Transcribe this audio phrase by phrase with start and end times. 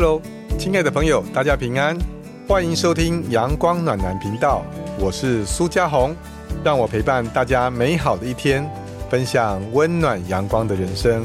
[0.00, 0.22] Hello，
[0.56, 1.98] 亲爱的朋友，大家平安，
[2.46, 4.64] 欢迎收听阳光暖男频道，
[4.96, 6.14] 我是苏家红，
[6.62, 8.64] 让我陪伴大家美好的一天，
[9.10, 11.24] 分享温暖阳光的人生。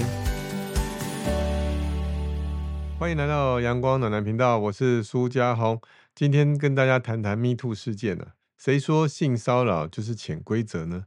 [2.98, 5.80] 欢迎来到阳光暖男频道，我是苏家红，
[6.16, 8.26] 今天跟大家谈谈 Me Too 事件呢。
[8.58, 11.04] 谁说性骚扰就是潜规则呢？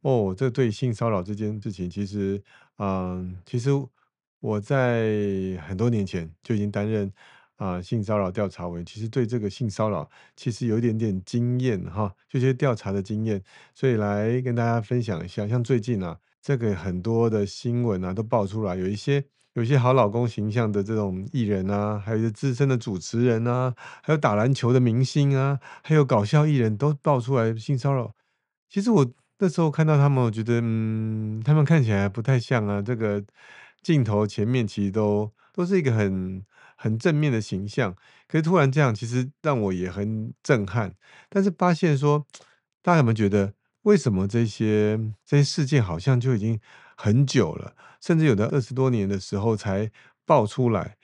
[0.00, 2.42] 哦，这对性骚扰这件事情，其实，
[2.78, 3.70] 嗯，其实。
[4.44, 7.10] 我在很多年前就已经担任
[7.56, 13.42] 啊性骚扰调查委员，其实对这个性骚扰其实有一点点经验哈，就些调查的经验，
[13.74, 15.48] 所以来跟大家分享一下。
[15.48, 28.12] 像最近啊，这个很多的新闻啊都爆出来，有一些有一些好老公形象的这种艺人啊，还有一些资深的主持人啊，还有打篮球的明星啊，还有搞笑艺人都爆出来性骚扰。
[28.68, 33.24] 其实我那时候看到他们，我觉得嗯，他们看起来不太像啊，这个。
[33.84, 36.42] 镜头前面其实都都是一个很
[36.74, 37.94] 很正面的形象，
[38.26, 40.92] 可是突然这样，其实让我也很震撼。
[41.28, 42.26] 但是发现说，
[42.82, 46.58] 大家有没有觉得，为什么这些这些事件好像就已经
[46.96, 49.90] 很久了，甚至有的二十多年的时候才
[50.24, 50.96] 爆出来？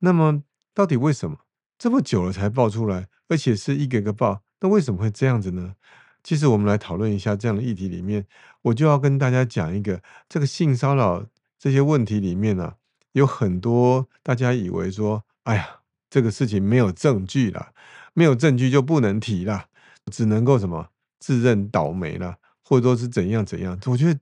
[0.00, 1.38] 那么到底为什么
[1.78, 4.42] 这么久了才爆出来，而且是一个个爆？
[4.60, 5.74] 那为什么会这样子呢？
[6.22, 8.26] 其实我们来讨论一下这样的议题里面，
[8.62, 11.26] 我就要跟大家讲一个这个性骚扰。
[11.58, 12.74] 这些问题里面呢，
[13.12, 17.72] 有很多大家以为说，哎呀，这个事情没有证据了，
[18.14, 19.66] 没有证据就不能提了，
[20.10, 23.78] 只能够什么自认倒霉了，或者说是怎样怎样。
[23.86, 24.20] 我觉得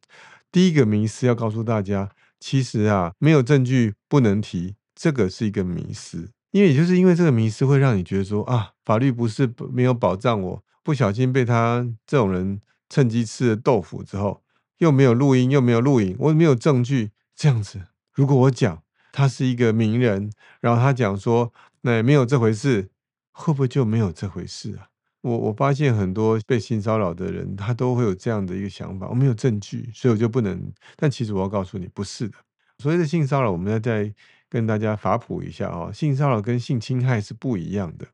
[0.50, 14.42] 第一个迷思要告诉大家，其实啊，没有证据不能提，这个是一个迷思，因为也就是因为这个迷思会让你觉得说啊，法律不是没有保障，我不小心被他这种人趁机吃了豆腐之后，
[14.78, 17.10] 又没有录音，又没有录影，我没有证据。
[17.36, 17.82] 这样子，
[18.14, 22.88] 如果我讲他是一个名人，然后他讲说那没有这回事，
[23.30, 24.88] 会不会就没有这回事啊？
[25.20, 30.72] 我我发现很多被性骚扰的人，他都会有这样的一个想法：我没有证据，所以我就不能。
[30.96, 32.38] 但其实我要告诉你，不是的。
[32.78, 34.14] 所谓的性骚扰，我们要再
[34.48, 35.92] 跟大家法普一下哦。
[35.92, 38.06] 性骚扰跟性侵害是不一样的。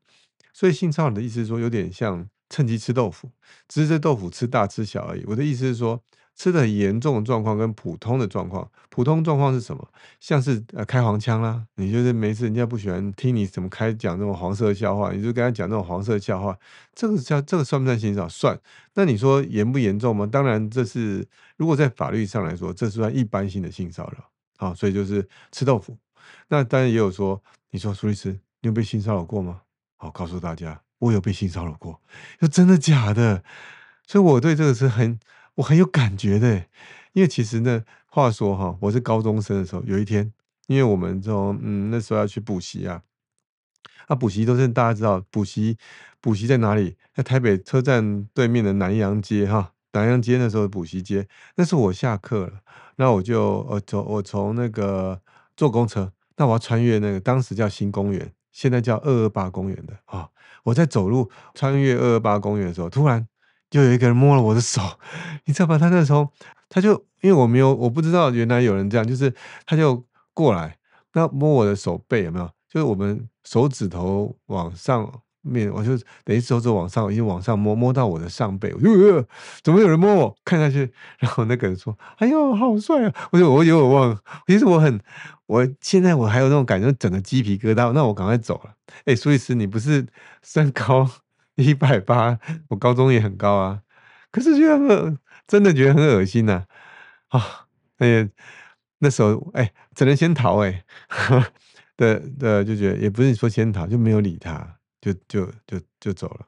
[0.51, 3.31] 所以性骚扰的意思是说，有点像趁机吃豆腐，
[3.69, 5.23] 只是这豆腐吃大吃小而已。
[5.27, 6.03] 我的意思是说。
[6.35, 9.87] 吃的很严重的状况跟普通的状况，普通状况是什么？
[10.19, 16.57] 像是呃开黄腔啦，你就是没事，人家不喜欢听你怎么开讲那种黄色笑话，你就跟他讲那种黄色笑话，
[16.95, 18.29] 这个叫这个算不算性骚扰？
[18.29, 18.59] 算。
[18.95, 20.25] 那你说严不严重吗？
[20.25, 21.23] 当然这是
[21.55, 25.95] 如果在法律上来说，这是算一般性的性骚扰啊，所以就是吃豆腐。
[26.47, 27.39] 那当然也有说，
[27.69, 29.61] 你说苏律师，你有被性骚扰过吗？
[29.97, 32.01] 好，告诉大家，我有被性骚扰过，
[32.39, 33.43] 说真的假的？
[34.07, 35.19] 所以我对这个是很。
[35.55, 36.65] 我很有感觉的，
[37.13, 40.33] 因为其实呢，话说哈，我是高中生的时候，有一天，
[40.65, 43.03] 因为我们从嗯那时候要去补习啊，
[44.07, 45.77] 啊补习都是大家知道，补习
[46.19, 46.95] 补习在哪里？
[47.13, 52.53] 在台北车站对面的南洋街哈，南洋街那时候补习街，那是我下课了，
[52.95, 55.21] 那我就呃走，我从那个
[55.55, 60.29] 坐公车，那我要穿越那个当时叫新公园，现在叫二二八公园的啊，
[60.63, 63.27] 我在走路穿越二二八公园的时候，突然。
[63.73, 64.81] 就有一个人摸了我的手，
[65.45, 65.79] 你知道吧？
[65.79, 66.29] 他那时候
[66.69, 69.33] 他就因为我没有我不知道原来有人这样，就是
[69.65, 70.77] 他就过来，
[71.13, 72.47] 那摸我的手背有没有？
[72.69, 79.25] 就是我们手指头往上面，我就等于手指往上，已经往上摸摸到我的上背，我就
[79.63, 80.35] 怎么有人摸我？
[80.45, 84.99] 看下去， 然后那个人说：“哎呦，好帅啊！”我就我有点忘了，其实我很，
[85.47, 87.91] 我现在我还有那种感觉，整个鸡皮疙瘩。
[87.91, 88.75] 那我赶快走了。
[89.05, 90.05] 哎，苏律师，你不是
[90.43, 91.09] 身高？
[91.55, 93.81] 一百八，我高中也很高啊，
[94.31, 96.65] 可是觉得真的觉得很恶心呐
[97.29, 97.67] 啊！
[97.97, 98.29] 哎，
[98.99, 100.83] 那时候哎，只能先逃哎，
[101.97, 106.47] 的的就觉得也不是说先逃，就没有理他，就就就就走了。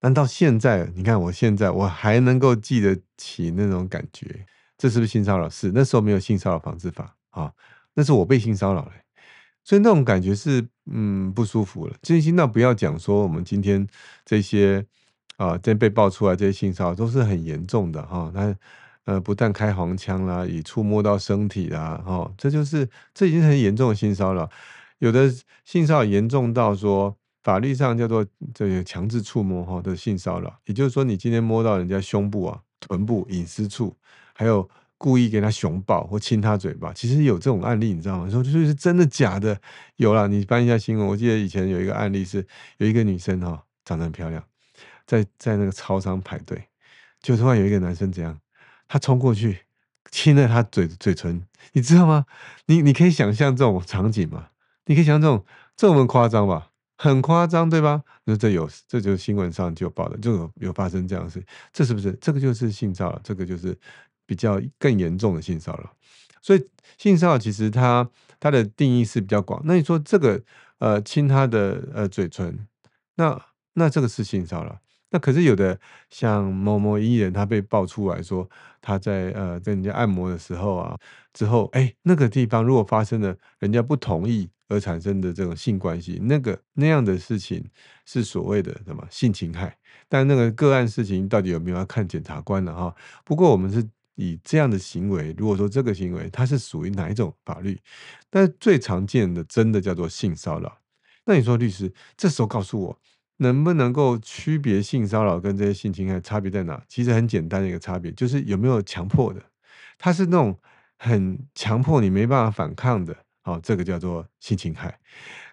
[0.00, 4.46] 但到现在，你看我现在我还能够记得起那种感觉，
[4.78, 5.48] 这是不是性骚扰？
[5.48, 7.52] 是那时候没有性骚扰防治法啊，
[7.94, 8.92] 那是我被性骚扰了。
[9.70, 11.94] 所以那种感觉是嗯不舒服了。
[12.02, 13.86] 真心那不要讲说我们今天
[14.24, 14.84] 这些
[15.36, 18.32] 啊，这被爆出来这些性骚扰都是很严重的哈。
[18.34, 18.52] 那
[19.04, 24.50] 呃不但开黄腔啦，也触摸到身体啦，哈，这就是这已经很严重的性骚扰。
[24.98, 25.32] 有的
[25.64, 33.94] 性骚扰严重到说法律上叫做这个强制触摸哈的性骚扰，也就是说你今天摸到人家胸部啊、臀部隐私处，
[34.34, 34.68] 还有。
[35.00, 38.28] 故意给他熊抱或亲他嘴巴，其实有这种案例，你知道吗？
[38.28, 39.58] 说就是真的假的？
[39.96, 41.06] 有了，你翻一下新闻。
[41.06, 44.44] 我记得以前有一个案例是，有一个女生哈，长得很漂亮，
[45.06, 46.62] 在在那个超商排队，
[47.22, 48.38] 就突然有一个男生怎样，
[48.86, 49.60] 他冲过去
[50.10, 51.42] 亲了她嘴嘴唇，
[51.72, 52.26] 你知道吗？
[52.66, 54.48] 你你可以想象这种场景吗？
[54.84, 55.42] 你可以想象这种
[55.76, 56.66] 这么夸张吧？
[56.98, 58.02] 很夸张，对吧？
[58.24, 61.42] 那这有，这就是新闻上就报的，就有有发生这样的事，
[61.72, 62.12] 这是不是？
[62.20, 63.74] 这个就是性骚扰，这个就是
[64.30, 65.92] 比较更严重的性骚扰。
[66.40, 66.64] 所以
[66.96, 69.60] 性骚扰其实它它的定义是比较广。
[69.64, 70.40] 那你说这个
[70.78, 72.64] 呃亲他的呃嘴唇，
[73.16, 73.36] 那
[73.72, 74.78] 那这个是性骚扰？
[75.10, 75.80] 那可是有的
[76.10, 78.48] 像某某艺人，他被爆出来说
[78.80, 80.96] 他在呃跟人家按摩的时候啊，
[81.32, 84.48] 之后哎那个地方如果发生了人家不同意。
[84.72, 87.60] 而产生的这种性关系，那个那样的事情
[88.06, 89.76] 是所谓的什么性侵害？
[90.08, 92.94] 但那个个案事情到底有没有要看检察官的哈？
[93.24, 93.84] 不过我们是
[94.20, 97.80] 以这样的行为，如果说这个行为它是属于哪一种法律？
[98.28, 100.78] 但最常见的真的叫做性骚扰。
[101.24, 102.98] 那你说律师这时候告诉我，
[103.38, 106.82] 能不能够区别性骚扰跟这些性侵害差别在哪？
[106.86, 109.42] 其实很简单的一个差别，就是有没有强迫的，
[109.96, 110.58] 它是那种
[110.98, 113.16] 很强迫你没办法反抗的。
[113.40, 115.00] 好，这个叫做性侵害。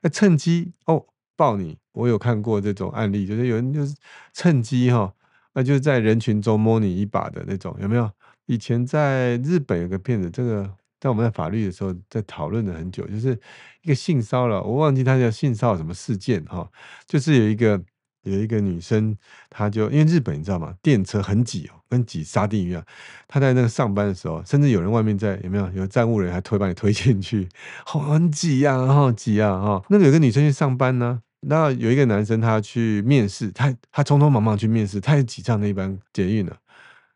[0.01, 1.05] 那趁机哦
[1.37, 3.95] 抱你，我有看过这种案例，就是有人就是
[4.33, 5.13] 趁机哈，
[5.53, 8.11] 那就是在人群中摸你一把的那种，有没有？
[8.47, 10.67] 以前在日本有个片子，这个
[10.99, 13.39] 在我们在法律的时候在讨论了很久，就是
[13.83, 16.67] 一个性骚扰，我忘记他叫性骚扰什么事件哈，
[17.05, 17.81] 就是有一个。
[18.23, 19.15] 有一个女生，
[19.49, 20.75] 她就因为日本你知道吗？
[20.81, 22.83] 电车很挤哦，跟挤沙丁鱼一样。
[23.25, 27.47] 她在那个上班的时候，甚至有人外面在有没有有站务人还推把你推进去，
[27.85, 29.81] 很挤呀，好挤啊哈。
[29.87, 36.57] 那个有个女生去上班呢，那有一个男生他去面试，他他匆匆忙忙去面试，他也挤上那一班捷运了。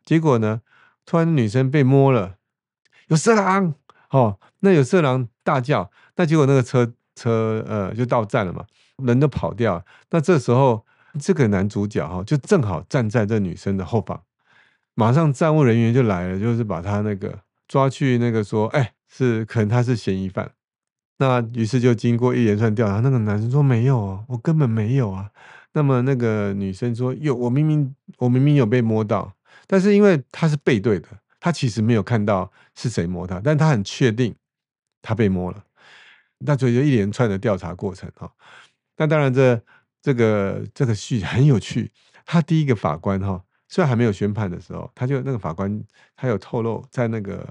[0.06, 0.62] 结果呢，
[1.06, 2.36] 突然女生被摸了，
[3.08, 3.74] 有色狼
[4.10, 8.64] 哦，那有色狼大叫，那结果那个车车呃就到站了嘛，
[9.04, 9.84] 人都跑掉。
[10.10, 10.84] 那这时候。
[11.20, 14.22] 这个男主角哈，就正好站在这女生的后方，
[14.94, 20.52] 马上站务人员就来了，就是把他那个抓去那个说，哎，是可能他是嫌疑犯。
[21.18, 25.28] 那于是就经过一连串调查，那个男生说没有啊，我根本没有啊。
[25.74, 29.34] 那么那个女生说有，我明明我明明有被摸到，
[29.66, 31.08] 但是因为他是背对的，
[31.40, 34.34] 他其实没有看到是谁摸他，但他很确定
[35.00, 35.64] 他被摸了。
[36.38, 38.32] 那所以就一连串的调查过程哈。
[38.96, 39.60] 那当然这。
[40.04, 41.88] 这个这个戏很有趣。
[42.26, 45.80] 他第一个法官哈，虽然还没有宣判的时候，他就那个法官
[46.16, 47.48] 他有透露在那个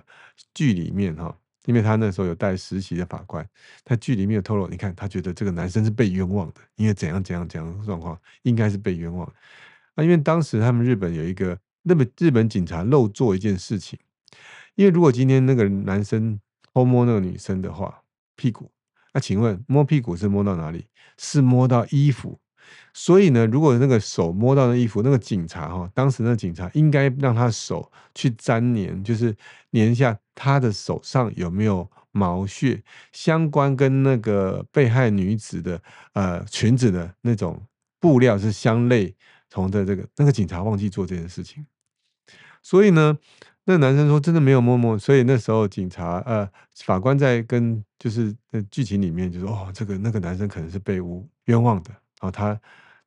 [0.53, 1.33] 剧里面哈，
[1.63, 3.47] 因为他那时候有带实习的法官，
[3.85, 9.33] 他剧里面有透露，你看他觉得这个男生是被冤枉的，因为怎样怎样怎样状况，应该是被冤枉。
[9.95, 13.97] 那因为当时他们日本有一个，那么日本警察漏做一件事情，
[14.75, 16.39] 因为如果今天那个男生
[16.73, 18.03] 偷摸那个女生的话，
[18.35, 18.71] 屁股，
[19.13, 20.85] 那请问摸屁股是摸到哪里？
[21.17, 22.39] 是摸到衣服。
[22.93, 29.35] 所以呢，如果那个手摸到那衣服，那个警察哈，当时那警察应该让他手去粘黏，就是
[29.71, 32.81] 粘一下他的手上有没有毛屑，
[33.11, 35.81] 相关跟那个被害女子的
[36.13, 37.61] 呃裙子的那种
[37.99, 39.13] 布料是相类
[39.49, 39.85] 同的。
[39.85, 41.65] 这个那个警察忘记做这件事情，
[42.61, 43.17] 所以呢，
[43.65, 46.47] 那男生说真的没有摸摸，所以那时候警察呃
[46.85, 51.91] 法官在跟就是那剧情里面就说哦，这个那个男生可能是被诬冤枉的。
[52.19, 52.59] 然哦，他，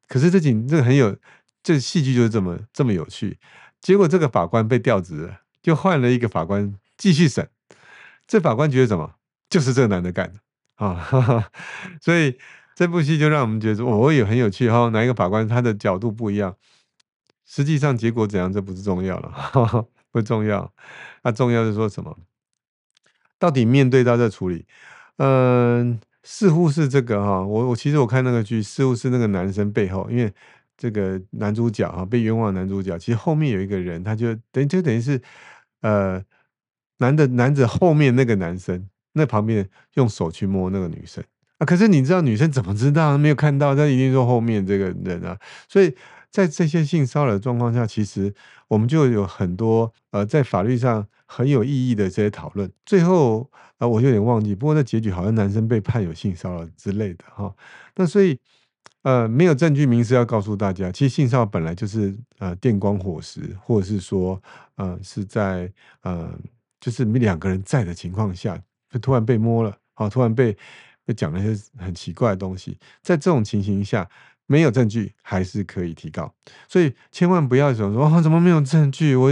[0.08, 1.16] 可是这景这很有，
[1.62, 3.38] 这戏剧就是这么这么有趣。
[3.80, 7.48] 结果这个法官被调职了，就换了一个法官继续审。
[8.26, 9.14] 这法官觉得什么？
[9.50, 10.40] 就是这个男的干的
[10.84, 11.48] 啊！
[12.02, 12.36] 所以
[12.74, 14.88] 这部戏就让我们觉得，我也很有趣哈。
[14.88, 16.56] 哪一个法官他的角度不一样？
[17.46, 20.72] 实际上结果怎样，这不是重要了， 不重要。
[21.22, 22.16] 那重要是说什么？
[23.38, 24.66] 到底面对到这处理，
[25.18, 26.00] 嗯。
[26.26, 30.32] 似乎是这个哈，我我其实我看那个剧，似乎是那个男生背后，因为
[30.74, 35.20] 这个男主角哈被冤枉，男主角其实后面有一个人，他就等就等于是
[35.82, 36.24] 呃
[36.96, 41.22] 男的男子后面那个男生，那旁边用手去摸那个女生
[41.58, 43.74] 啊，可是你知道女生怎么知道没有看到？
[43.74, 45.94] 那一定说后面这个人啊，所以
[46.30, 48.34] 在这些性骚扰状况下，其实
[48.68, 53.50] 我们就有很多呃在法律上很有意义的这些讨论，最后。
[53.78, 57.52] 啊，我有点忘记，不过那结局好像男生被判有性骚扰之类的哈。
[57.96, 58.38] 那所以，
[59.02, 64.40] 呃，没有证据明示要告诉大家，其实性骚扰本来就是呃电光火石，或者是说
[64.76, 65.70] 呃是在
[66.02, 66.32] 呃
[66.80, 68.56] 就是两个人在的情况下，
[68.88, 70.56] 就突然被摸了，好，突然被
[71.06, 74.08] 就讲了一些很奇怪的东西，在这种情形下，
[74.46, 76.32] 没有证据还是可以提告，
[76.68, 79.14] 所以千万不要想说啊，怎么没有证据？
[79.16, 79.30] 我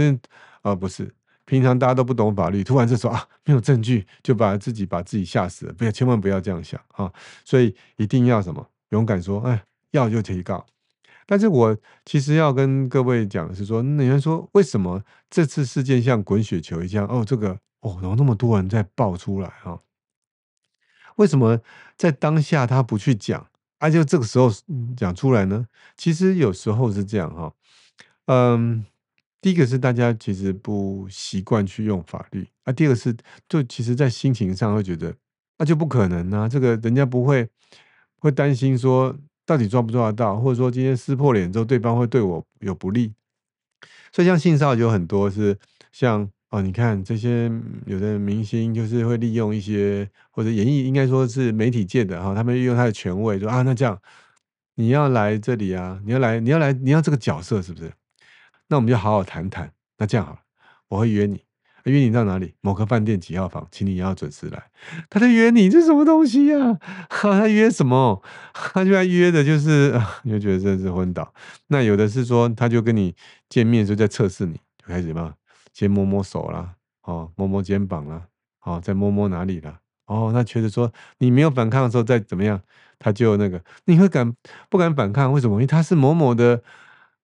[0.61, 1.13] 啊不是。
[1.45, 7.11] 平常大家都不懂法律，突然这时候啊，没有证据就把自己把自己吓死了，不要千万不要这样想啊！
[7.43, 9.61] 所以一定要什么勇敢说，哎，
[9.91, 10.65] 要就提告。
[11.25, 17.05] 但是我其实要跟各位讲的是说，你们说为什么这次事件像滚雪球一样？
[17.07, 19.77] 哦，这个哦，有那么多人在爆出来啊！
[21.15, 21.59] 为什么
[21.97, 23.47] 在当下他不去讲，
[23.79, 24.49] 啊，就这个时候
[24.95, 25.67] 讲出来呢？
[25.95, 27.53] 其实有时候是这样哈，
[28.25, 28.85] 嗯，
[29.41, 33.15] 第一个是大家其实不习惯去用法律，啊，第二个是
[33.47, 35.15] 就其实在心情上会觉得，
[35.57, 37.47] 那就不可能啊，这个人家不会
[38.19, 39.15] 会担心说
[39.45, 43.13] 到底抓不抓得到，或者说今天撕破脸之后对方会对我有不利，
[44.11, 45.57] 所以像性骚扰有很多是
[45.91, 46.29] 像。
[46.53, 47.51] 哦，你看这些
[47.87, 53.99] 有的明星就是会利用一些或者演艺，应该说是媒体界的哈，他们利用他的权威说啊，那这样
[54.75, 57.91] 你要来这里啊，你要来，你要来，你要这个角色是不是？
[58.67, 59.71] 那我们就好好谈谈。
[59.97, 60.39] 那这样好了，
[60.89, 61.43] 我会约你，
[61.85, 62.53] 约你到哪里？
[62.61, 64.63] 某个饭店几号房，请你要准时来。
[65.09, 66.77] 他在约你，这什么东西呀？
[67.09, 68.21] 他约什么？
[68.53, 71.33] 他就在约的就是 你就觉得真是昏倒。
[71.69, 73.15] 那有的是说，他就跟你
[73.49, 75.33] 见面就在测试你，就开始什么？
[75.73, 78.21] 先摸摸手啦，哦，摸摸肩膀啦，
[78.63, 82.61] 哦，再摸摸哪里啦，哦，那觉得说你没有反抗的时候再怎么样，
[82.99, 84.33] 他就那个，你会敢
[84.69, 85.33] 不敢反抗？
[85.33, 85.55] 为什么？
[85.55, 86.61] 因为他是某某的，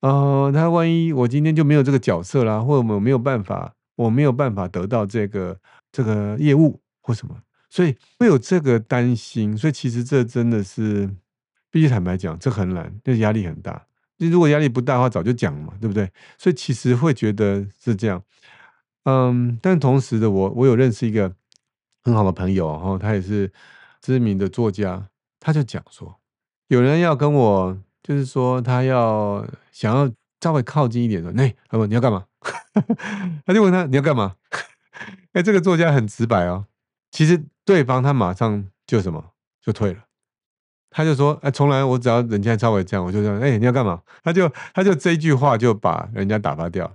[0.01, 5.57] 呃，他万一我今天就没有这个角色啦，或者我没有办法，我没有办法得到这个
[5.91, 7.35] 这个业务或什么，
[7.69, 9.55] 所以会有这个担心。
[9.55, 11.09] 所以其实这真的是，
[11.69, 13.85] 必须坦白讲，这很难，这压力很大。
[14.19, 16.09] 你如果压力不大的话，早就讲嘛，对不对？
[16.37, 18.21] 所以其实会觉得是这样，
[19.05, 21.33] 嗯，但同时的我，我有认识一个
[22.03, 23.51] 很好的朋友，哈，他也是
[24.01, 25.07] 知名的作家，
[25.39, 26.19] 他就讲说，
[26.67, 30.11] 有人要跟我，就是说他要想要
[30.41, 32.25] 稍微靠近一点的，那他问你要干嘛？
[33.45, 34.35] 他就问他你要干嘛？
[35.31, 36.65] 哎，这个作家很直白哦，
[37.11, 40.03] 其实对方他马上就什么就退了。
[40.91, 46.91] 他就说：“哎，从来我只要人家稍微这样，我就说，哎，你要干嘛？”他就他就这一句话就把人家打发掉。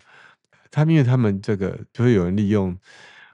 [0.71, 2.77] 他因为他们这个就会有人利用，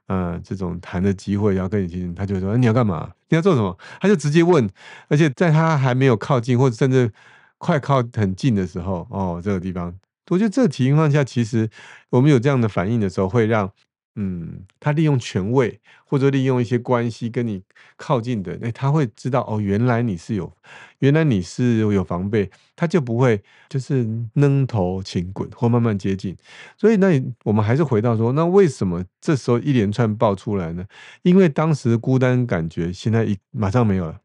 [0.07, 3.11] 呃，这种谈的机会要跟你进他就说：“你要干嘛？
[3.31, 4.69] 你要做什么？”他就直接问，
[5.09, 7.11] 而且在他还没有靠近或者甚至
[7.59, 9.95] 快靠很近的时候，哦，这个地方，
[10.29, 11.69] 我觉得这情况下，其实
[12.11, 13.71] 我们有这样的反应的时候，会让。
[14.17, 17.63] 嗯，他利用权位或者利用一些关系跟你
[17.97, 20.53] 靠近的，哎，他会知道哦，原来你是有，
[20.99, 26.37] 原来你是有防备，他就不会就是扔头请滚或慢慢接近。
[26.77, 30.85] 所以那我们还是回到说，那为什么这时候一连串爆出来呢？
[31.23, 34.21] 因为当时孤单感觉现在一马上没有了，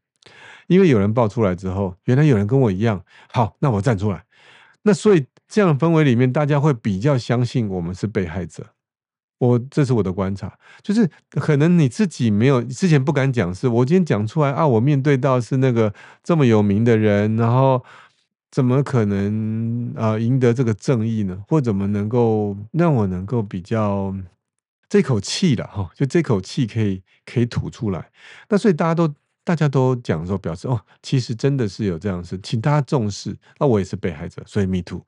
[0.66, 4.24] 因为有人爆出来之后，原来有人跟我一样，好，那我站出来。
[4.82, 8.66] 那所以这样的氛围里面，大家会比较相信我们是被害者。
[9.38, 15.92] 我这是我的观察，就是可能你自己没有之前不敢讲，是我今天讲出来啊，我面对到是那个
[16.24, 17.84] 这么有名的人，然后
[18.50, 21.44] 怎么可能啊赢得这个正义呢？
[21.48, 24.16] 或怎么能够让我能够比较
[24.88, 25.90] 这口气的哈？
[25.94, 28.10] 就这口气可以可以吐出来。
[28.48, 29.14] 那所以大家都
[29.44, 33.36] 大家都讲说表示哦，其实真的是有这样事，请大家重视。
[33.58, 35.04] 那我也是被害者，所以 me too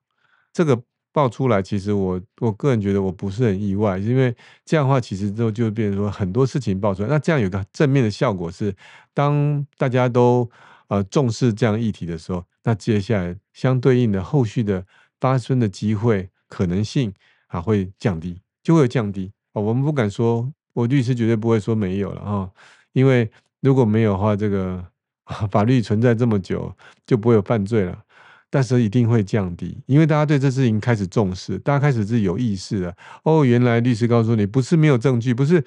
[0.52, 0.78] 这个。
[1.12, 4.34] 爆出来，其实我我个人觉得我不是很意外，因为
[4.64, 7.08] 这样的话，其实之后就变成说很多事情爆出来。
[7.08, 8.74] 那这样有个正面的效果是，
[9.14, 10.48] 当大家都
[10.88, 14.84] 呃重视这样议题的时候，那接下来相对应的后续的
[15.18, 17.12] 发生的机会可能性
[17.48, 19.62] 啊会降低，就会降低哦。
[19.62, 22.50] 我们不敢说，我律师绝对不会说没有了啊，
[22.92, 23.28] 因为
[23.60, 24.84] 如果没有的话，这个
[25.50, 26.72] 法律存在这么久，
[27.06, 28.04] 就不会有犯罪了。
[28.50, 32.96] 但是一定会降低，因为大家对这事情开始重视，大家开始是有意识的。
[33.22, 35.62] 哦，原来律师告诉你，不是没有证据，不是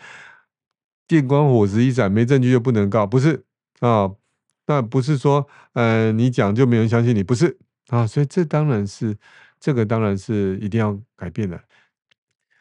[1.08, 3.44] 电光火石一闪，没证据就不能告，不是
[3.80, 4.12] 啊？
[4.68, 7.58] 那不是说，呃，你讲就没人相信你，不是
[7.90, 8.08] 啊？
[8.08, 9.18] 所以这当然是，
[9.60, 11.60] 这个当然是一定要改变的。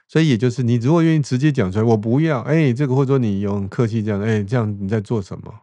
[0.09, 5.55] 所以也就是，你如果愿意直接讲出来，我不要，哎，这个或者说你用客气这样，哎，这样你在做什么？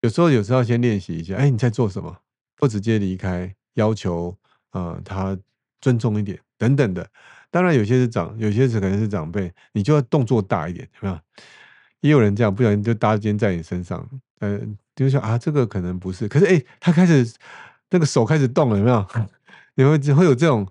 [0.00, 2.18] 有时候有时候先练习一下，哎，你在做什么？
[2.56, 3.54] 不直接离开。
[3.74, 4.36] 要求，
[4.72, 5.36] 呃，他
[5.80, 7.08] 尊重一点，等等的。
[7.50, 11.20] 当然，有些是长，有些是可能是长辈，你就要动作大一点，有没有？
[12.00, 14.08] 也有人这样，不小心就搭肩在你身上，
[14.40, 14.58] 呃，
[14.96, 16.26] 就说啊，这个可能不是。
[16.26, 17.30] 可是，哎，他开始
[17.90, 19.06] 那个手开始动了，有没有？
[19.76, 20.66] 你会会有这种，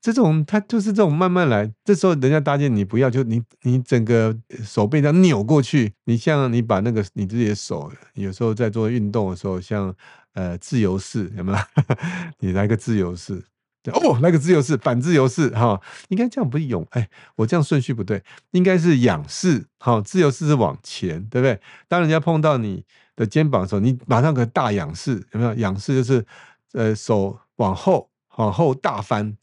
[0.00, 1.72] 这种他就是这种慢慢来。
[1.84, 9.94] 这时候人家搭肩，你不要，就你你整个手背这样扭过去，你像你把那个你自己的手，有时候在做运动的时候，像。
[10.36, 11.58] 呃，自由式有没有？
[12.40, 13.42] 你来个自由式，
[13.90, 16.86] 哦，来个自由式，反自由式，哈，应该这样不是勇？
[16.90, 21.58] 哎，我这样顺序不对，应该是仰视，好，自由式是往前，对不对？
[21.88, 22.84] 当人家碰到你
[23.16, 25.54] 的肩膀的时候，你马上个大仰视，有没有？
[25.54, 26.26] 仰视就是
[26.72, 29.38] 呃，手往后，往后大翻，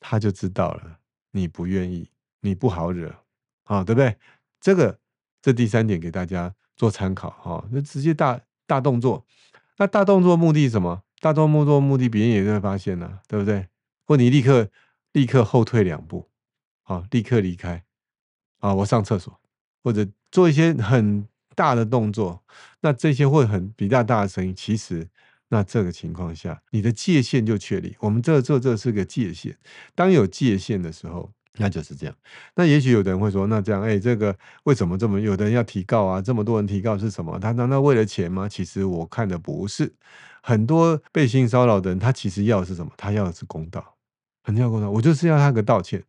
[0.00, 0.98] 他就知道了，
[1.30, 3.14] 你不愿意，你不好惹，
[3.62, 4.16] 啊，对不对？
[4.60, 4.98] 这个
[5.40, 8.40] 这第三点给大家做参考，哈，那直接大。
[8.68, 9.24] 大动作。
[9.78, 11.02] 那大动作目的是什么？
[11.20, 13.68] 大动作目的别人也会发现呢，对不对？
[14.04, 14.70] 或你立刻
[15.12, 16.28] 立刻后退两步，
[16.82, 17.84] 好，立刻离开，
[18.60, 19.40] 啊，我上厕所，
[19.82, 22.44] 或者做一些很大的动作，
[22.80, 24.54] 那这些会很比较大的声音。
[24.54, 25.08] 其实，
[25.48, 27.96] 那这个情况下，你的界限就确立。
[28.00, 29.58] 我们这这这是个界限。
[29.94, 32.14] 当有界限的时候，那就是这样。
[32.54, 35.20] 那也许有的人会说，那这样，哎，这个为什么这么？
[35.20, 37.38] 有的人要提告啊，这么多人提告是什么？
[37.38, 38.48] 他难道为了钱吗？
[38.48, 39.94] 其实我看的不是。
[40.42, 42.92] 很多被性骚扰的人，他其实要的是什么？
[42.96, 43.96] 他要的是公道，
[44.44, 44.88] 很要公道。
[44.88, 46.04] 我就是要他个道歉，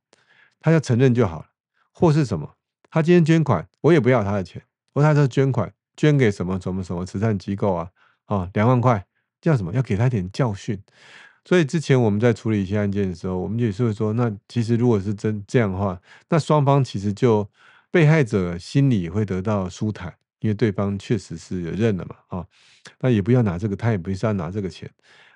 [0.60, 1.46] 他要承认就好了，
[1.92, 2.54] 或是什么？
[2.90, 4.62] 他今天捐款，我也不要他的钱，
[4.94, 7.90] 我他说捐款，捐给什么什么什么慈善机构啊？
[8.26, 9.06] 啊，两万块，
[9.42, 9.74] 叫什么？
[9.74, 10.80] 要给他一点教训。
[11.48, 17.50] 所以之前我们在处理一些案件的时候，我们也是会说，那其实如果是真这样的话，那双方其实就
[17.90, 20.14] 被害者心里会得到舒坦。
[20.40, 22.46] 因为对方确实是认了嘛，啊，
[23.00, 24.88] 那也不要拿这个，他也不是要拿这个钱。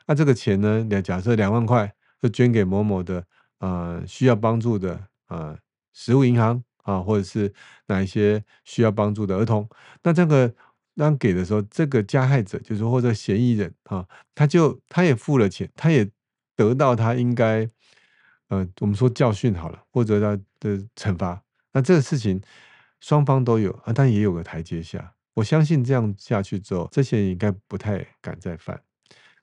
[0.05, 1.91] 那这个钱呢，两假设两万块，
[2.21, 3.25] 就捐给某某的
[3.59, 5.57] 呃需要帮助的呃
[5.91, 7.51] 食物银行啊，或者是
[7.87, 9.67] 哪一些需要帮助的儿童。
[10.03, 10.53] 那这个
[11.01, 16.07] 当给的时候，这个加害者就是或者嫌疑人啊，他就他也付了钱，他也
[16.55, 17.67] 得到他应该
[18.49, 21.41] 呃我们说教训好了，或者他的惩罚。
[21.73, 22.41] 那这个事情。
[23.03, 25.15] 双方都有啊，但也有个台阶下。
[25.33, 28.79] 我相信这样下去之后，这些人应该不太敢再犯。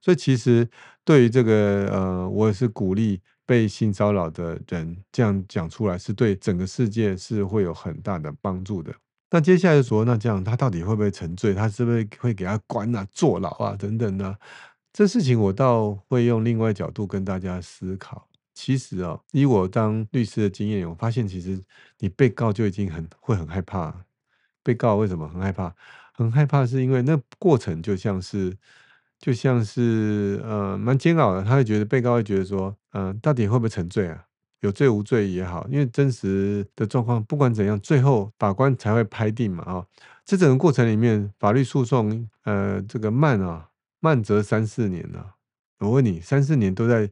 [0.00, 0.70] 所以其实
[1.04, 8.94] 对于这个呃，我也是鼓励被性骚扰的人这样讲出来，是对整个世界是会有很大的帮助的。
[9.30, 11.52] 那接下来说，那这样他到底会不会沉罪？
[11.54, 14.36] 他是不是会给他关啊、坐牢啊等等呢？
[14.92, 18.26] 这事情我倒会用另外角度跟大家思考。
[18.54, 21.62] 其实啊，以我当律师的经验，我发现其实
[21.98, 23.94] 你被告就已经很会很害怕。
[24.64, 25.72] 被告为什么很害怕？
[26.14, 28.56] 很害怕是因为那过程就像是
[29.20, 31.44] 就像是呃蛮煎熬的。
[31.44, 34.24] 他会觉得被告会觉得说，嗯，到底会不会沉罪啊？
[34.60, 39.64] 有罪无罪也好，因为真实的状况不管怎样，最后法官才会拍定嘛。
[39.64, 39.86] 啊，
[40.24, 43.68] 这整个过程里面，法律诉讼呃这个慢啊，
[44.00, 45.24] 慢则三四年呢。
[45.78, 47.10] 我问你，三四年都在。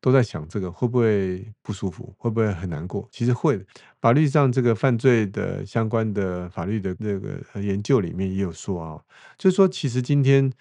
[0.00, 3.08] 都在想这个会不会不舒服，会不会很难过？
[3.10, 3.64] 其实会的。
[4.00, 9.02] 法律上这个犯罪的相关的法律的那个研究里面也有说啊，
[9.36, 10.52] 就是说其实今天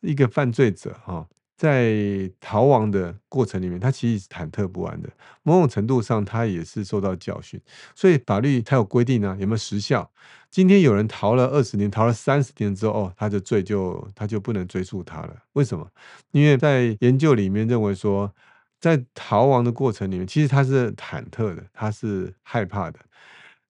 [0.00, 5.08] 一个犯罪者哈，在逃亡的过程里面，他其实是忐忑不安的。
[5.42, 7.60] 某种程度上，他也是受到教训，
[7.94, 10.10] 所以法律它有规定呢，有没有时效？
[10.50, 15.36] 今天有人逃了二十年，逃了三十年之后，哦，他的罪就他就不能追溯他了。
[15.54, 15.88] 为什么？
[16.32, 18.32] 因为在研究里面认为说。
[18.78, 23.00] 在逃亡的过程里面，其实他是忐忑的，他是害怕的，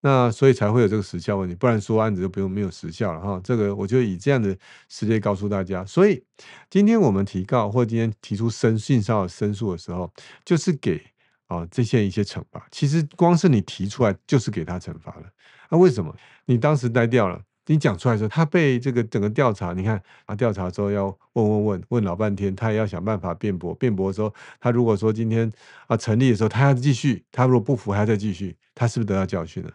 [0.07, 3.40] 那所以才会有这个时效问题，不然说案子就不用没有时效了哈。
[3.42, 4.57] 这个我就以这样的
[4.88, 5.85] 时间告诉大家。
[5.85, 6.23] 所以
[6.71, 10.09] 今天我们提告或今天提出申性骚扰申诉的时候，
[10.45, 11.05] 就是给
[11.49, 12.64] 啊这些一些惩罚。
[12.71, 15.25] 其实光是你提出来，就是给他惩罚了。
[15.73, 16.14] 那为什么
[16.45, 17.40] 你当时呆掉了？
[17.68, 23.74] 你讲出来的时候，他被这个整个调查，你看啊，调查之后要问问问问老半天，他也要想办法辩驳。
[23.74, 25.50] 辩驳的时候，他如果说今天
[25.88, 29.72] 啊成立的时候，他要继续，他如果不服，还要再继续，他是不是得到教训了？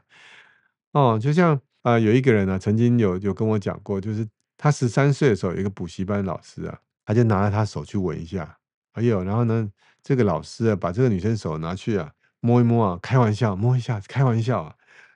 [0.94, 4.26] 哦，就像啊，有一个人呢，曾经有有跟我讲过，就是
[4.58, 8.58] 他十三岁的时候，有一个补习班老师啊，他就拿着他手去闻一下，
[8.94, 9.70] 哎呦，然后呢，
[10.02, 14.76] 这个老师啊，把这个女生手拿去啊摸一摸啊，开玩笑摸一下，开玩笑啊。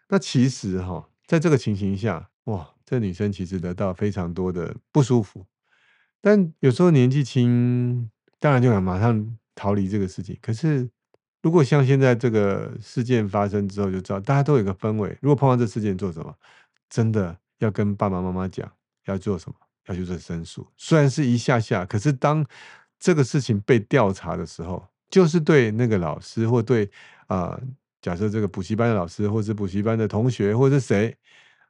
[0.10, 2.30] 那其实哈，在这个情形下。
[2.46, 5.46] 哇，这女生其实得到非常多的不舒服，
[6.22, 10.38] 但有时候年纪轻，当然就想马上逃离这个事情。
[10.42, 10.88] 可是，
[11.42, 15.18] 如果像现在这个事件发生之后，就知道大家都有一个氛围。
[15.22, 16.36] 如果碰到这事件做什么，
[16.88, 18.72] 真的要跟爸爸妈妈讲
[19.06, 19.56] 要做什么，
[19.88, 20.68] 要去做申诉。
[20.78, 22.46] 虽然是一下下，可是当
[23.00, 26.88] 这个事情被调查的时候，就是对那个老师或对
[27.26, 27.60] 啊，
[28.04, 31.18] 假设这个补习班的老师，或是补习班的同学，或是谁。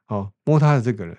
[0.06, 1.18] 好摸他的这个人，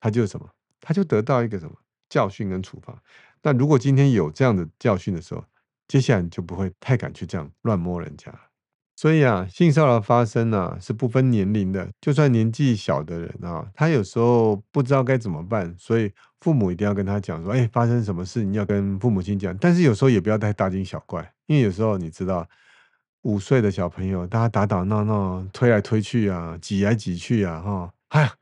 [0.00, 0.48] 他就什么？
[0.80, 1.74] 他就得到一个什么
[2.08, 3.00] 教训跟处罚。
[3.42, 5.44] 那如果今天有这样的教训的时候，
[5.86, 8.32] 接下来你就不会太敢去这样乱摸人家。
[8.96, 22.48] 所以啊，性骚扰发生啊是不分年龄的，就算年纪小的人啊，他有时候不知道该怎么办，所以父母一定要跟他讲说：“哎，发生什么事你要跟父母亲讲。”但是有时候也不要太大惊小怪，因为有时候你知道。
[23.22, 28.32] 五岁的小朋友，大家打打闹闹，推来推去啊，挤来挤去啊，哈，哎呀，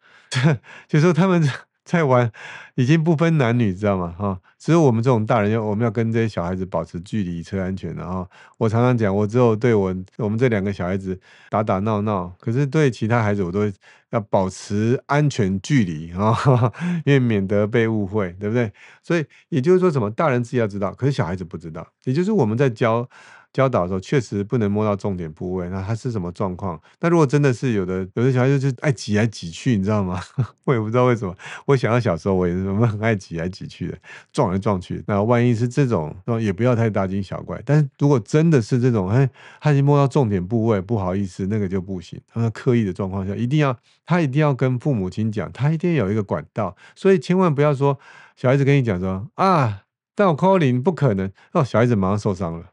[0.88, 1.42] 就说他们
[1.84, 2.32] 在玩，
[2.74, 4.12] 已经不分男女，知道吗？
[4.18, 8.28] 哈，只有我们这种大人要，我们要跟这些小孩子保持距离，车安全的哈。
[8.58, 13.70] 我常常讲，我只有对我我们这两个小孩子打打闹闹，可是对其他孩子，我都
[14.10, 16.34] 要保持安全距离啊，
[17.06, 18.72] 因为免得被误会，对不对？
[19.04, 23.08] 所以也就是说，什么大人自己要知道，可是小孩子不知道，也就是我们在教。
[23.52, 26.80] 教导的时候确实不能摸到重点部位，那他是什么状况？
[27.00, 30.20] 那如果真的是有的，有的小孩就就爱挤来挤去，你知道吗？
[30.64, 31.34] 我也不知道为什么。
[31.64, 33.98] 我想到小时候我也是，我们很爱挤来挤去的，
[34.32, 35.02] 撞来撞去。
[35.06, 37.60] 那万一是这种，也不要太大惊小怪。
[37.64, 39.28] 但是如果真的是这种，哎，
[39.60, 42.20] 他已经摸到重点部位，不好意思，那个就不行。
[42.32, 46.76] 他刻意的状况下，一定要他一定要跟父母亲讲，他一定有一个管道。
[46.94, 47.98] 所以千万不要说
[48.36, 52.66] 小孩子跟你讲说啊，但我 call 零不可能哦，小孩子马上受伤了。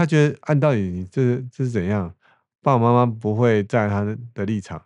[0.00, 2.10] 他觉得按道理，你这这是怎样？
[2.62, 4.82] 爸爸妈妈不会在他的立场，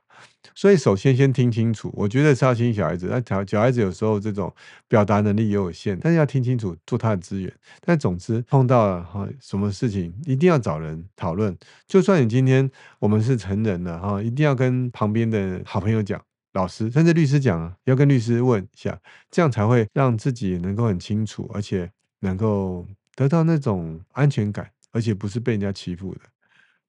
[0.57, 1.89] 所以首先先听清楚。
[1.95, 4.53] 我觉得是要听小孩子，那小小孩子有时候这种
[4.89, 7.53] 表达能力也有限，但是要听清楚，做他的资源。
[7.81, 11.57] 但总之碰到了哈什么事情，一定要找人讨论。
[11.87, 16.21] 就算你今天我们是成人了哈，一定要跟旁边的好朋友讲、
[16.55, 18.99] 老师甚至律师讲啊，要跟律师问一下，
[19.31, 24.69] 这样才会让自己能够很清楚，而且能够得到那种安全感。
[24.95, 26.21] 而且不是被人家欺负的，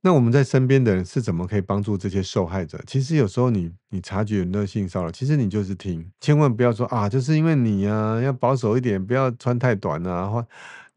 [0.01, 2.79] 那我们在身边的人是怎么可以帮助这些受害者？
[2.85, 10.47] 其实有时候你你察觉有那性骚扰，其实你就是听，千万不要说啊，就是因为你呀，要保守一点，不要穿太短啊，或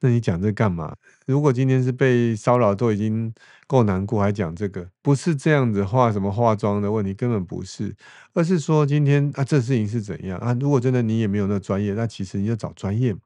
[0.00, 0.94] 那你讲这干嘛？
[1.26, 3.32] 如果今天是被骚扰都已经
[3.66, 7.96] 够难过，还讲这个，不是这样子化什么化妆的问题，根本不是，
[8.34, 10.54] 而是说今天啊，这事情是怎样啊？
[10.60, 13.20] 如果真的你也没有那专业，那其实你就找专业嘛。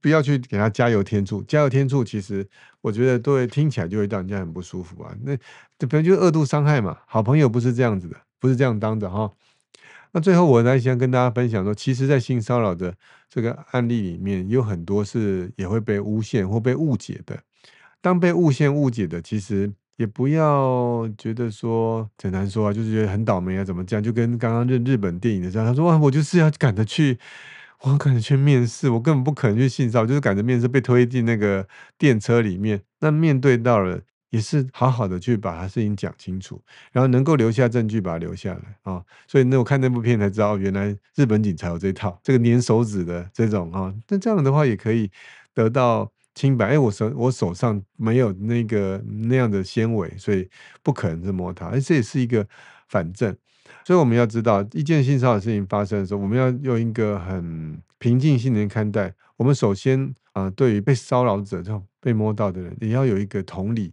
[0.00, 2.46] 不要去给他加油添醋，加油添醋其实
[2.80, 5.14] 我觉得对听起来就会让人家很不舒服啊。
[5.22, 5.36] 那
[5.78, 6.96] 这本来就是二度伤害嘛。
[7.06, 9.30] 好朋友不是这样子的，不是这样当的哈。
[10.12, 12.94] 那最后我来想跟大家分享说，其实，在性骚扰的
[13.28, 17.38] 这个案例里面，有很多是也会被诬陷或被误解的。
[18.00, 24.02] 当被诬陷误解的，其实也不要觉得说很难说啊，就是觉得很倒霉啊，怎么这样？
[24.02, 27.18] 就跟刚刚日日本电影的时候，他说哇，我就是要赶着去。
[27.82, 31.66] 我赶着去面试，我根本不可能去性骚扰，就是赶着面试被推进那个
[31.96, 32.82] 电车里面。
[32.98, 36.60] 那面对到了，也是好好的去把他事情讲清楚，
[36.92, 39.02] 然后能够留下证据把它留下来啊。
[39.26, 43.94] 所以那我看那部片才知道，原来日本警察有这套，这个粘手指的这种啊。
[44.08, 45.10] 那这样的话也可以
[45.54, 46.68] 得到清白。
[46.68, 50.46] 哎，我手我手上没有那个那样的纤维，所以
[50.82, 51.66] 不可能是摸他。
[51.68, 52.46] 而这也是一个
[52.88, 53.34] 反证。
[53.84, 59.12] 所以我们要知道，一件性骚扰事情发生的时候，我们要用一个很平静心的看待。
[59.36, 63.92] 我们首先啊，对于被骚扰者、这种被摸到的人，也要有一个同理，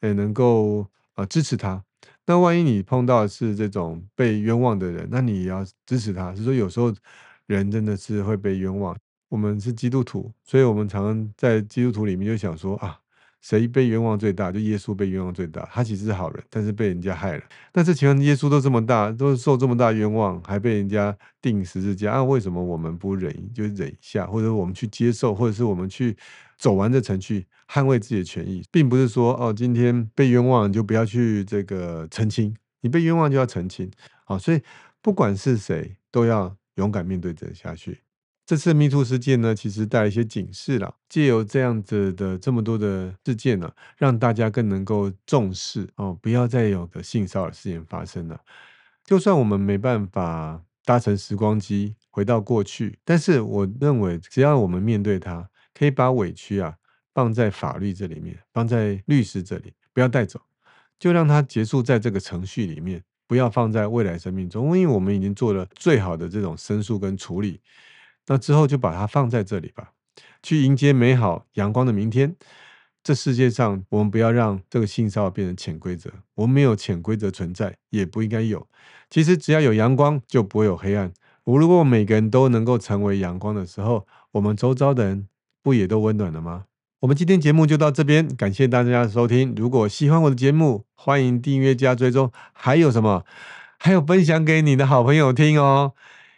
[0.00, 1.82] 也能够啊支持他。
[2.24, 6.34] 那万一你碰到是这种被冤枉的人，那你也要支持他。
[6.34, 6.92] 是说有时候
[7.46, 8.96] 人真的是会被冤枉。
[9.28, 12.98] 我们是基督徒，所以我们常常在基督徒里面就想说啊。
[13.40, 14.50] 谁被冤枉最大？
[14.50, 15.68] 就耶稣被冤枉最大。
[15.72, 17.44] 他其实是好人，但是被人家害了。
[17.72, 26.16] 那这请问，耶稣都这么大，都受这么大冤枉，还被人家钉十字架，那为什么我们不忍，就忍一下，或者我们去接受，或者是我们去
[26.58, 33.90] 走完这程序，捍卫自己的权益，并不是说哦，今天被冤枉就不要去这个澄清，你被冤枉就要澄清。
[34.24, 34.60] 好，所以
[35.00, 38.00] 不管是谁，都要勇敢面对这下去。
[38.46, 40.94] 这次迷途事件呢，其实带一些警示了。
[41.08, 48.40] 借由这样子的这么多的事件呢，让大家更能够重视哦，不要再有个性骚扰事件发生了。
[49.04, 56.76] 就算我们没办法搭乘时光机回到过去，但是我认为，只要我们面对它，可以把委屈啊
[57.12, 60.40] 放在法律这里面，放在律师这里，不要带走，
[61.00, 67.60] 就让它结束在这个程序里面，不要放在未来生命中，因为我们已经做了最好的这种申诉跟处理。
[68.26, 69.92] 那之后就把它放在这里吧，
[70.42, 72.36] 去迎接美好阳光的明天。
[73.02, 76.10] 这世界上，我们不要让这个性骚扰变成潜规则。
[76.34, 78.66] 我们没有潜规则存在，也不应该有。
[79.08, 81.12] 其实只要有阳光，就不会有黑暗。
[81.44, 85.28] 我如果每个人都能够成为阳光的时候，我们周遭的人
[85.62, 86.64] 不也都温暖了吗？
[86.98, 89.54] 我们今天节目就到这边，感谢大家的收听。
[89.56, 92.32] 如果喜欢我的节目，欢迎订阅加追踪。
[92.52, 93.24] 还有什么？
[93.78, 95.92] 还有分享给你的好朋友听哦。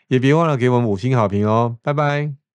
[0.08, 2.47] 也别忘了给我们五星好评哦，拜拜。